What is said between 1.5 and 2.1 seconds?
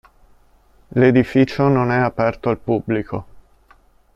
non è